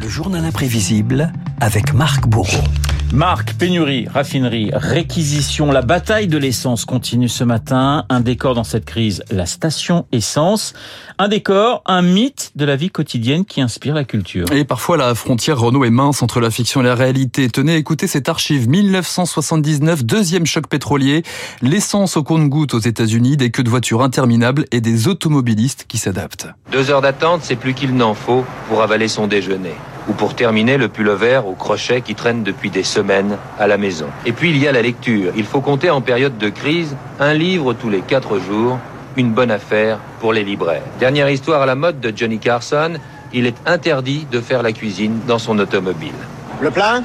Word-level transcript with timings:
Le 0.00 0.08
journal 0.08 0.42
imprévisible 0.46 1.30
avec 1.60 1.92
Marc 1.92 2.26
Bourreau. 2.26 2.64
Marc, 3.12 3.54
pénurie, 3.54 4.06
raffinerie, 4.08 4.70
réquisition, 4.72 5.72
la 5.72 5.82
bataille 5.82 6.26
de 6.28 6.38
l'essence 6.38 6.86
continue 6.86 7.28
ce 7.28 7.44
matin. 7.44 8.06
Un 8.08 8.20
décor 8.20 8.54
dans 8.54 8.64
cette 8.64 8.86
crise, 8.86 9.22
la 9.30 9.44
station 9.44 10.06
essence. 10.10 10.72
Un 11.18 11.28
décor, 11.28 11.82
un 11.84 12.00
mythe 12.00 12.52
de 12.54 12.64
la 12.64 12.76
vie 12.76 12.88
quotidienne 12.88 13.44
qui 13.44 13.60
inspire 13.60 13.94
la 13.94 14.04
culture. 14.04 14.46
Et 14.52 14.64
parfois 14.64 14.96
la 14.96 15.14
frontière 15.14 15.58
Renault 15.58 15.84
est 15.84 15.90
mince 15.90 16.22
entre 16.22 16.40
la 16.40 16.50
fiction 16.50 16.80
et 16.80 16.84
la 16.84 16.94
réalité. 16.94 17.50
Tenez, 17.50 17.76
écoutez 17.76 18.06
cette 18.06 18.28
archive 18.28 18.68
1979, 18.68 20.04
deuxième 20.04 20.46
choc 20.46 20.66
pétrolier, 20.68 21.24
l'essence 21.60 22.16
au 22.16 22.22
compte-goutte 22.22 22.72
aux 22.72 22.78
États-Unis, 22.78 23.36
des 23.36 23.50
queues 23.50 23.64
de 23.64 23.70
voitures 23.70 24.02
interminables 24.02 24.64
et 24.70 24.80
des 24.80 25.08
automobilistes 25.08 25.84
qui 25.88 25.98
s'adaptent. 25.98 26.46
Deux 26.72 26.90
heures 26.90 27.02
d'attente, 27.02 27.40
c'est 27.42 27.56
plus 27.56 27.74
qu'il 27.74 27.94
n'en 27.96 28.14
faut 28.14 28.44
pour 28.68 28.82
avaler 28.82 29.08
son 29.08 29.26
déjeuner 29.26 29.74
ou 30.08 30.12
pour 30.12 30.34
terminer 30.34 30.76
le 30.76 30.88
pull-over 30.88 31.42
au 31.46 31.52
crochet 31.52 32.00
qui 32.00 32.14
traîne 32.14 32.42
depuis 32.42 32.70
des 32.70 32.82
semaines 32.82 33.36
à 33.58 33.66
la 33.66 33.76
maison. 33.76 34.06
Et 34.26 34.32
puis 34.32 34.50
il 34.50 34.58
y 34.58 34.66
a 34.68 34.72
la 34.72 34.82
lecture. 34.82 35.32
Il 35.36 35.44
faut 35.44 35.60
compter 35.60 35.90
en 35.90 36.00
période 36.00 36.38
de 36.38 36.48
crise 36.48 36.96
un 37.18 37.34
livre 37.34 37.72
tous 37.74 37.90
les 37.90 38.00
quatre 38.00 38.38
jours, 38.38 38.78
une 39.16 39.32
bonne 39.32 39.50
affaire 39.50 39.98
pour 40.20 40.32
les 40.32 40.44
libraires. 40.44 40.82
Dernière 40.98 41.30
histoire 41.30 41.62
à 41.62 41.66
la 41.66 41.74
mode 41.74 42.00
de 42.00 42.12
Johnny 42.14 42.38
Carson, 42.38 42.94
il 43.32 43.46
est 43.46 43.56
interdit 43.66 44.26
de 44.30 44.40
faire 44.40 44.62
la 44.62 44.72
cuisine 44.72 45.20
dans 45.26 45.38
son 45.38 45.58
automobile. 45.58 46.12
Le 46.60 46.70
plein 46.70 47.02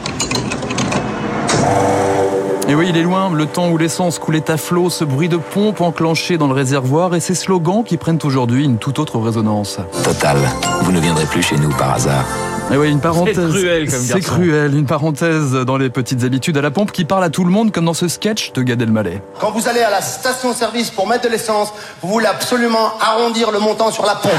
et 2.67 2.73
oui, 2.73 2.87
il 2.89 2.97
est 2.97 3.03
loin, 3.03 3.31
le 3.31 3.45
temps 3.45 3.69
où 3.69 3.77
l'essence 3.77 4.17
coulait 4.17 4.49
à 4.49 4.57
flot, 4.57 4.89
ce 4.89 5.03
bruit 5.03 5.29
de 5.29 5.37
pompe 5.37 5.81
enclenché 5.81 6.39
dans 6.39 6.47
le 6.47 6.53
réservoir 6.53 7.13
et 7.13 7.19
ces 7.19 7.35
slogans 7.35 7.83
qui 7.83 7.97
prennent 7.97 8.17
aujourd'hui 8.23 8.65
une 8.65 8.79
toute 8.79 8.97
autre 8.97 9.19
résonance. 9.19 9.77
Total, 10.03 10.37
vous 10.81 10.91
ne 10.91 10.99
viendrez 10.99 11.25
plus 11.25 11.43
chez 11.43 11.57
nous 11.57 11.69
par 11.69 11.93
hasard. 11.93 12.25
Et 12.71 12.73
eh 12.73 12.77
oui, 12.77 12.89
une 12.89 12.99
parenthèse. 12.99 13.35
C'est 13.35 13.59
cruel 13.59 13.91
comme 13.91 13.99
C'est 13.99 14.21
cruel, 14.21 14.75
une 14.75 14.87
parenthèse 14.87 15.51
dans 15.51 15.77
les 15.77 15.91
petites 15.91 16.23
habitudes 16.23 16.57
à 16.57 16.61
la 16.61 16.71
pompe 16.71 16.91
qui 16.91 17.05
parle 17.05 17.23
à 17.23 17.29
tout 17.29 17.43
le 17.43 17.51
monde 17.51 17.71
comme 17.71 17.85
dans 17.85 17.93
ce 17.93 18.07
sketch 18.07 18.53
de 18.53 18.63
Gad 18.63 18.81
Elmaleh. 18.81 19.21
Quand 19.39 19.51
vous 19.51 19.69
allez 19.69 19.81
à 19.81 19.91
la 19.91 20.01
station-service 20.01 20.89
pour 20.89 21.07
mettre 21.07 21.25
de 21.25 21.29
l'essence, 21.29 21.71
vous 22.01 22.09
voulez 22.09 22.25
absolument 22.25 22.93
arrondir 22.99 23.51
le 23.51 23.59
montant 23.59 23.91
sur 23.91 24.03
la 24.03 24.15
pompe. 24.15 24.31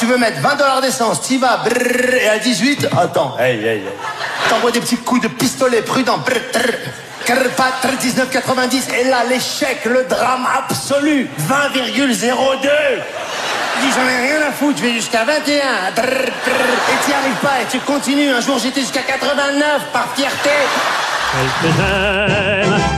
Tu 0.00 0.06
veux 0.06 0.16
mettre 0.16 0.40
20 0.40 0.56
dollars 0.56 0.80
d'essence, 0.80 1.20
t'y 1.20 1.36
vas, 1.36 1.58
brrr, 1.58 2.14
et 2.14 2.28
à 2.28 2.38
18, 2.38 2.88
attends, 2.96 3.36
hey, 3.38 3.58
hey, 3.58 3.66
hey. 3.66 3.82
T'envoies 4.48 4.72
des 4.72 4.80
petits 4.80 4.96
coups 4.96 5.20
de 5.20 5.28
pistolet 5.28 5.82
prudent, 5.82 6.18
brrr, 6.18 6.72
19,90 7.26 8.94
et 9.00 9.04
là 9.04 9.24
l'échec, 9.28 9.84
le 9.86 10.04
drame 10.04 10.46
absolu, 10.58 11.28
20,02 11.48 12.68
dis 13.80 13.90
j'en 13.94 14.08
ai 14.08 14.28
rien 14.28 14.46
à 14.46 14.52
foutre, 14.52 14.78
je 14.78 14.82
vais 14.84 14.92
jusqu'à 14.92 15.24
21. 15.24 15.42
et 15.44 16.02
t'y 17.04 17.12
arrives 17.12 17.40
pas 17.42 17.62
et 17.62 17.66
tu 17.70 17.78
continues. 17.80 18.30
Un 18.30 18.40
jour 18.40 18.58
j'étais 18.58 18.80
jusqu'à 18.80 19.02
89 19.02 19.92
par 19.92 20.08
fierté. 20.14 20.50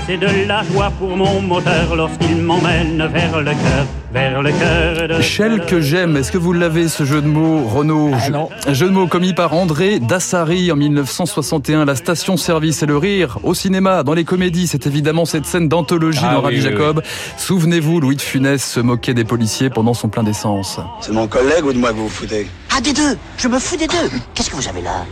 C'est 0.06 0.17
de 0.19 0.47
la 0.47 0.62
joie 0.65 0.91
pour 0.98 1.17
mon 1.17 1.41
moteur 1.41 1.97
lorsqu'il 1.97 2.37
m'emmène 2.37 3.06
vers 3.12 3.41
le 3.41 3.45
cœur, 3.51 3.87
vers 4.12 4.43
le 4.43 4.53
cœur 4.53 5.09
de... 5.09 5.20
Shell 5.23 5.65
que 5.67 5.81
j'aime, 5.81 6.17
est-ce 6.17 6.31
que 6.31 6.39
vous 6.39 6.53
l'avez 6.53 6.89
ce 6.89 7.05
jeu 7.05 7.20
de 7.23 7.27
mots, 7.27 7.65
Renaud? 7.67 8.12
Ah 8.15 8.47
Un 8.69 8.73
jeu 8.75 8.87
de 8.87 8.93
mots 8.93 9.06
commis 9.06 9.33
par 9.33 9.55
André 9.55 9.98
Dassari 10.01 10.70
en 10.70 10.77
1961, 10.77 11.84
la 11.84 11.97
station-service 11.97 12.83
et 12.83 12.87
le 12.87 12.97
rire. 12.97 13.39
Au 13.43 13.55
cinéma, 13.55 14.03
dans 14.03 14.15
les 14.15 14.25
comédies, 14.25 14.67
c'est 14.67 14.87
évidemment 14.87 15.25
cette 15.25 15.47
scène 15.47 15.69
d'anthologie 15.69 16.21
ah, 16.23 16.34
dans 16.34 16.41
Rabbi 16.43 16.61
Jacob. 16.61 17.03
Souvenez-vous, 17.37 18.00
Louis 18.00 18.17
de 18.17 18.23
Funès 18.23 18.62
se 18.65 18.81
moquait 18.81 19.15
des 19.15 19.25
policiers 19.25 19.71
pendant 19.71 19.95
son 19.95 20.09
plein 20.09 20.23
d'essence. 20.23 20.78
C'est 21.00 21.12
mon 21.12 21.27
collègue 21.27 21.65
ou 21.65 21.73
de 21.73 21.78
moi 21.78 21.91
que 21.91 21.97
vous 21.97 22.05
vous 22.05 22.09
foutez? 22.09 22.48
Ah, 22.77 22.81
des 22.81 22.93
deux. 22.93 23.17
Je 23.39 23.48
me 23.48 23.59
fous 23.59 23.77
des 23.77 23.87
deux. 23.87 24.11
Qu'est-ce 24.34 24.50
que 24.50 24.56
vous 24.56 24.69
avez 24.69 24.83
là? 24.83 25.05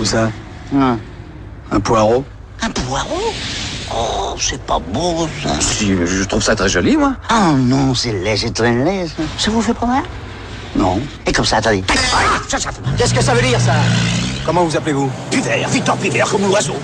Où 0.00 0.04
ça? 0.04 0.30
Un, 0.74 0.98
Un 1.70 1.80
poireau? 1.80 2.24
Un 2.64 2.70
poireau 2.70 3.32
Oh, 3.94 4.34
c'est 4.38 4.60
pas 4.62 4.78
beau, 4.78 5.28
ça. 5.42 5.60
Si, 5.60 5.94
je 6.04 6.24
trouve 6.24 6.42
ça 6.42 6.56
très 6.56 6.68
joli, 6.68 6.96
moi. 6.96 7.14
Oh 7.30 7.52
non, 7.56 7.94
c'est 7.94 8.12
laid, 8.12 8.36
c'est 8.36 8.52
très 8.52 8.72
laid, 8.72 9.06
ça. 9.08 9.22
Ça 9.38 9.50
vous 9.50 9.60
fait 9.60 9.74
pas 9.74 9.86
mal? 9.86 10.02
Non. 10.74 11.00
Et 11.26 11.32
comme 11.32 11.44
ça, 11.44 11.58
attendez. 11.58 11.84
Qu'est-ce 12.96 13.14
que 13.14 13.22
ça 13.22 13.34
veut 13.34 13.46
dire, 13.46 13.60
ça? 13.60 13.74
Comment 14.46 14.64
vous 14.64 14.76
appelez-vous? 14.76 15.10
Pivert, 15.30 15.68
Victor 15.68 15.96
Pivert, 15.98 16.28
comme 16.28 16.42
l'oiseau. 16.46 16.74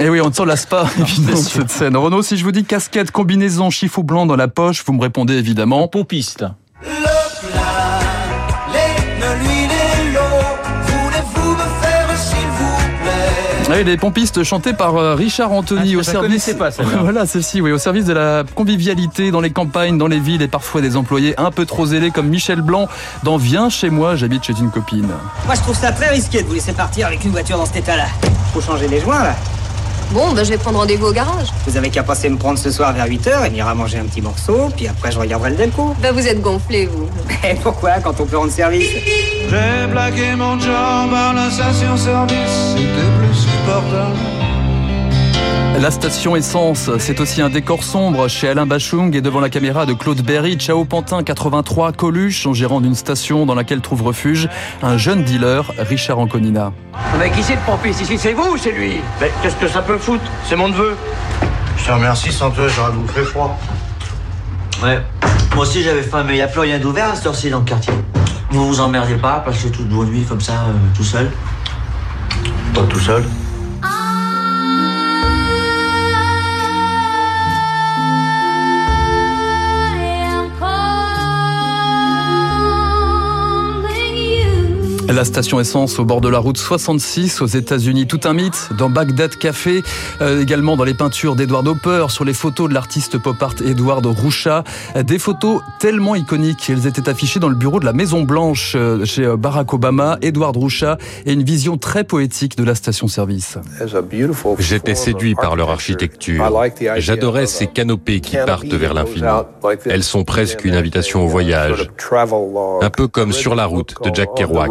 Et 0.00 0.04
eh 0.04 0.08
oui, 0.10 0.20
on 0.20 0.28
ne 0.28 0.34
s'en 0.34 0.44
lasse 0.44 0.66
pas, 0.66 0.86
évidemment, 0.98 1.36
cette 1.36 1.70
scène. 1.70 1.96
Renaud, 1.96 2.22
si 2.22 2.36
je 2.36 2.44
vous 2.44 2.52
dis 2.52 2.64
casquette, 2.64 3.10
combinaison, 3.10 3.70
chiffon 3.70 4.02
blanc 4.02 4.26
dans 4.26 4.36
la 4.36 4.48
poche, 4.48 4.84
vous 4.84 4.92
me 4.92 5.00
répondez 5.00 5.34
évidemment. 5.34 5.88
Pompiste. 5.88 6.44
Oui, 13.68 13.84
les 13.84 13.98
pompistes 13.98 14.42
chantés 14.44 14.72
par 14.72 14.96
euh, 14.96 15.14
Richard 15.14 15.52
Anthony 15.52 15.94
ah, 15.94 15.98
au 15.98 16.02
service. 16.02 16.54
Pas, 16.58 16.70
voilà, 17.00 17.26
celle-ci, 17.26 17.60
oui, 17.60 17.70
au 17.70 17.78
service 17.78 18.06
de 18.06 18.14
la 18.14 18.44
convivialité 18.54 19.30
dans 19.30 19.42
les 19.42 19.50
campagnes, 19.50 19.98
dans 19.98 20.06
les 20.06 20.20
villes 20.20 20.40
et 20.40 20.48
parfois 20.48 20.80
des 20.80 20.96
employés 20.96 21.38
un 21.38 21.50
peu 21.50 21.66
trop 21.66 21.84
zélés 21.84 22.10
comme 22.10 22.28
Michel 22.28 22.62
Blanc 22.62 22.88
dans 23.24 23.36
Viens 23.36 23.68
chez 23.68 23.90
moi, 23.90 24.16
j'habite 24.16 24.44
chez 24.44 24.54
une 24.58 24.70
copine. 24.70 25.08
Moi, 25.44 25.54
je 25.54 25.60
trouve 25.60 25.76
ça 25.76 25.92
très 25.92 26.08
risqué 26.08 26.42
de 26.42 26.48
vous 26.48 26.54
laisser 26.54 26.72
partir 26.72 27.06
avec 27.06 27.22
une 27.24 27.30
voiture 27.30 27.58
dans 27.58 27.66
cet 27.66 27.76
état-là. 27.76 28.06
Faut 28.54 28.62
changer 28.62 28.88
les 28.88 29.00
joints 29.00 29.22
là. 29.22 29.36
Bon, 30.12 30.32
ben 30.32 30.42
je 30.42 30.48
vais 30.48 30.56
prendre 30.56 30.78
rendez-vous 30.78 31.08
au 31.08 31.12
garage. 31.12 31.48
Vous 31.66 31.76
avez 31.76 31.90
qu'à 31.90 32.02
passer 32.02 32.30
me 32.30 32.38
prendre 32.38 32.58
ce 32.58 32.70
soir 32.70 32.94
vers 32.94 33.06
8h 33.06 33.44
et 33.44 33.48
venir 33.50 33.68
à 33.68 33.74
manger 33.74 33.98
un 33.98 34.04
petit 34.04 34.22
morceau, 34.22 34.70
puis 34.74 34.88
après 34.88 35.12
je 35.12 35.18
regarderai 35.18 35.50
le 35.50 35.56
Delco. 35.56 35.94
Ben 36.00 36.12
vous 36.12 36.26
êtes 36.26 36.40
gonflé, 36.40 36.86
vous. 36.86 37.08
Mais 37.42 37.58
pourquoi 37.62 37.98
quand 38.02 38.18
on 38.18 38.24
peut 38.24 38.38
rendre 38.38 38.52
service? 38.52 38.88
J'ai 38.88 39.90
plaqué 39.90 40.34
mon 40.34 40.58
job 40.58 41.12
à 41.14 41.34
la 41.34 41.50
station-service, 41.50 42.74
c'était 42.74 43.08
plus. 43.18 43.57
La 45.78 45.90
station 45.90 46.34
Essence, 46.36 46.90
c'est 46.98 47.20
aussi 47.20 47.40
un 47.40 47.50
décor 47.50 47.84
sombre 47.84 48.26
chez 48.26 48.48
Alain 48.48 48.66
Bachung 48.66 49.14
et 49.14 49.20
devant 49.20 49.40
la 49.40 49.48
caméra 49.48 49.86
de 49.86 49.92
Claude 49.92 50.22
Berry, 50.22 50.56
Ciao 50.56 50.84
Pantin 50.84 51.22
83, 51.22 51.92
Coluche, 51.92 52.46
en 52.46 52.54
gérant 52.54 52.80
d'une 52.80 52.94
station 52.94 53.46
dans 53.46 53.54
laquelle 53.54 53.80
trouve 53.80 54.02
refuge 54.02 54.48
un 54.82 54.96
jeune 54.96 55.22
dealer, 55.22 55.70
Richard 55.78 56.18
Anconina. 56.18 56.72
Mais 57.18 57.30
qui 57.30 57.42
c'est 57.42 57.54
le 57.54 57.60
pompiste 57.66 58.00
ici? 58.00 58.18
C'est 58.18 58.32
vous 58.32 58.54
ou 58.54 58.56
c'est 58.56 58.72
lui? 58.72 59.00
Mais 59.20 59.30
qu'est-ce 59.42 59.56
que 59.56 59.68
ça 59.68 59.82
peut 59.82 59.98
foutre? 59.98 60.24
C'est 60.44 60.56
mon 60.56 60.68
neveu. 60.68 60.96
Je 61.76 61.84
te 61.84 61.92
remercie, 61.92 62.32
sans 62.32 62.50
toi, 62.50 62.68
j'aurais 62.68 62.92
bouffé 62.92 63.22
froid. 63.22 63.58
Ouais, 64.82 64.98
moi 65.54 65.64
aussi 65.64 65.82
j'avais 65.82 66.02
faim, 66.02 66.24
mais 66.26 66.32
il 66.32 66.36
n'y 66.36 66.42
a 66.42 66.48
plus 66.48 66.60
rien 66.60 66.78
d'ouvert 66.78 67.10
à 67.10 67.14
cette 67.14 67.26
heure-ci 67.26 67.50
dans 67.50 67.58
le 67.60 67.64
quartier. 67.64 67.92
Vous 68.50 68.66
vous 68.66 68.80
emmerdez 68.80 69.16
pas, 69.16 69.40
passer 69.40 69.70
toute 69.70 69.88
vos 69.88 70.04
nuits 70.04 70.24
comme 70.24 70.40
ça, 70.40 70.52
euh, 70.52 70.96
tout 70.96 71.04
seul? 71.04 71.30
Pas 72.74 72.82
tout 72.82 73.00
seul 73.00 73.24
La 85.08 85.24
station 85.24 85.58
essence 85.58 85.98
au 85.98 86.04
bord 86.04 86.20
de 86.20 86.28
la 86.28 86.38
route 86.38 86.58
66 86.58 87.40
aux 87.40 87.46
États-Unis, 87.46 88.06
tout 88.06 88.20
un 88.24 88.34
mythe 88.34 88.68
dans 88.76 88.90
Bagdad 88.90 89.34
Café, 89.36 89.82
euh, 90.20 90.42
également 90.42 90.76
dans 90.76 90.84
les 90.84 90.92
peintures 90.92 91.34
d'Edward 91.34 91.66
Hopper, 91.66 92.06
sur 92.10 92.26
les 92.26 92.34
photos 92.34 92.68
de 92.68 92.74
l'artiste 92.74 93.16
pop 93.16 93.42
art 93.42 93.54
Edward 93.64 94.04
Roucha, 94.04 94.64
des 95.02 95.18
photos 95.18 95.62
tellement 95.80 96.14
iconiques, 96.14 96.68
elles 96.68 96.86
étaient 96.86 97.08
affichées 97.08 97.40
dans 97.40 97.48
le 97.48 97.54
bureau 97.54 97.80
de 97.80 97.86
la 97.86 97.94
Maison 97.94 98.22
Blanche 98.22 98.74
euh, 98.76 99.06
chez 99.06 99.24
euh, 99.24 99.36
Barack 99.38 99.72
Obama, 99.72 100.18
Edward 100.20 100.54
Roucha 100.54 100.98
et 101.24 101.32
une 101.32 101.42
vision 101.42 101.78
très 101.78 102.04
poétique 102.04 102.58
de 102.58 102.64
la 102.64 102.74
station-service. 102.74 103.56
J'étais 104.58 104.94
séduit 104.94 105.34
par 105.34 105.56
leur 105.56 105.70
architecture. 105.70 106.44
J'adorais 106.96 107.46
ces 107.46 107.66
canopées 107.66 108.20
qui 108.20 108.36
partent 108.36 108.66
vers 108.66 108.92
l'infini. 108.92 109.26
Elles 109.86 110.04
sont 110.04 110.24
presque 110.24 110.66
une 110.66 110.74
invitation 110.74 111.24
au 111.24 111.28
voyage, 111.28 111.90
un 112.82 112.90
peu 112.90 113.08
comme 113.08 113.32
sur 113.32 113.54
la 113.54 113.64
route 113.64 113.94
de 114.04 114.14
Jack 114.14 114.34
Kerouac. 114.36 114.68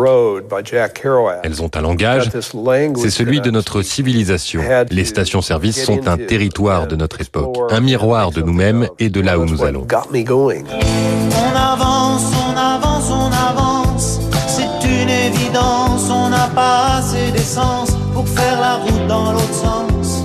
Elles 1.43 1.61
ont 1.61 1.71
un 1.75 1.81
langage, 1.81 2.29
c'est 2.31 3.09
celui 3.09 3.41
de 3.41 3.51
notre 3.51 3.81
civilisation. 3.81 4.61
Les 4.89 5.05
stations-service 5.05 5.83
sont 5.85 6.07
un 6.07 6.17
territoire 6.17 6.87
de 6.87 6.95
notre 6.95 7.21
époque, 7.21 7.57
un 7.71 7.79
miroir 7.79 8.31
de 8.31 8.41
nous-mêmes 8.41 8.87
et 8.99 9.09
de 9.09 9.21
là 9.21 9.39
où 9.39 9.45
nous 9.45 9.63
allons. 9.63 9.85
On 9.89 11.55
avance, 11.55 12.31
on 12.47 12.57
avance, 12.57 13.11
on 13.11 13.31
avance, 13.31 14.19
c'est 14.47 14.87
une 14.87 15.09
évidence, 15.09 16.09
on 16.09 16.29
n'a 16.29 16.47
pas 16.53 16.97
assez 16.97 17.31
d'essence 17.31 17.91
pour 18.13 18.27
faire 18.27 18.59
la 18.59 18.75
route 18.75 19.07
dans 19.07 19.31
l'autre 19.33 19.53
sens. 19.53 20.23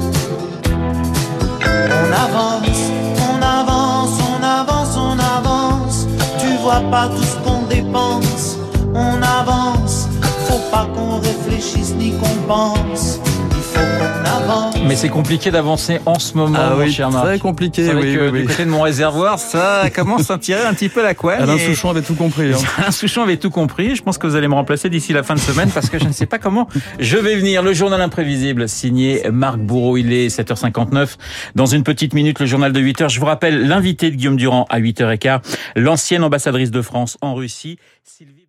On 1.65 2.13
avance, 2.13 2.63
on 3.19 3.43
avance, 3.43 4.19
on 4.31 4.43
avance, 4.43 4.97
on 4.97 5.19
avance, 5.19 6.07
tu 6.39 6.57
vois 6.63 6.83
pas 6.91 7.09
tout 7.09 7.23
ce 7.23 7.37
qu'on 7.45 7.63
dépense, 7.69 8.59
on 8.95 9.23
avance 9.23 9.72
pas 10.73 10.87
qu'on 10.95 11.19
réfléchisse 11.21 11.95
ni 11.97 12.13
qu'on 12.13 12.35
pense. 12.49 13.21
Il 13.51 13.57
faut 13.79 13.79
qu'on 13.79 14.31
avance. 14.31 14.75
Mais 14.89 14.97
c'est 14.97 15.09
compliqué 15.11 15.51
d'avancer 15.51 16.01
en 16.07 16.19
ce 16.19 16.35
moment, 16.37 16.59
Ah 16.61 16.71
mon 16.75 16.83
oui, 16.85 16.91
cher 16.93 17.11
Marc. 17.11 17.25
très 17.27 17.39
compliqué, 17.39 17.85
vrai 17.85 17.95
oui, 18.03 18.15
que 18.17 18.31
oui, 18.31 18.41
Du 18.43 18.47
côté 18.49 18.65
de 18.65 18.71
mon 18.71 18.81
réservoir, 18.83 19.39
ça 19.39 19.85
commence 19.95 20.31
à 20.31 20.39
tirer 20.39 20.63
un 20.65 20.73
petit 20.75 20.89
peu 20.89 21.03
la 21.03 21.15
couenne. 21.15 21.43
Alain 21.43 21.57
et- 21.57 21.59
Souchon 21.67 21.91
avait 21.91 22.01
tout 22.03 22.15
compris. 22.15 22.53
hein. 22.53 22.59
Alain 22.79 22.91
Souchon 22.91 23.23
avait 23.23 23.37
tout 23.37 23.51
compris. 23.51 23.95
Je 23.97 24.03
pense 24.03 24.17
que 24.19 24.27
vous 24.27 24.35
allez 24.35 24.49
me 24.49 24.55
remplacer 24.55 24.89
d'ici 24.91 25.13
la 25.13 25.23
fin 25.23 25.35
de 25.35 25.41
semaine 25.41 25.71
parce 25.71 25.91
que 25.91 25.99
je 25.99 26.05
ne 26.07 26.13
sais 26.13 26.27
pas 26.27 26.39
comment 26.39 26.67
je 26.99 27.17
vais 27.19 27.37
venir. 27.37 27.63
Le 27.63 27.75
journal 27.75 28.01
imprévisible 28.01 28.69
signé 28.69 29.23
Marc 29.31 29.59
Bourreau. 29.59 29.97
Il 29.99 30.13
est 30.13 30.29
7h59. 30.29 31.17
Dans 31.55 31.67
une 31.67 31.83
petite 31.85 32.15
minute, 32.15 32.41
le 32.41 32.47
journal 32.47 32.73
de 32.73 32.81
8h. 32.81 33.09
Je 33.11 33.21
vous 33.21 33.27
rappelle 33.27 33.69
l'invité 33.69 34.11
de 34.11 34.17
Guillaume 34.17 34.37
Durand 34.37 34.67
à 34.71 34.81
8h15, 34.81 35.41
l'ancienne 35.77 36.25
ambassadrice 36.25 36.71
de 36.71 36.83
France 36.83 37.19
en 37.21 37.35
Russie, 37.35 37.79
Sylvie 38.05 38.42